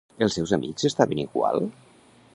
[0.27, 1.65] Els seus amics estaven igual?